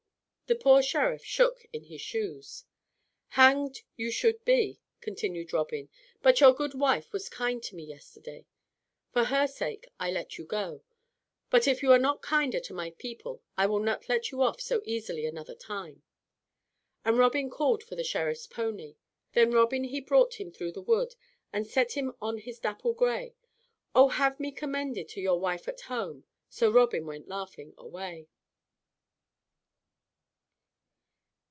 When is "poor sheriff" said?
0.57-1.23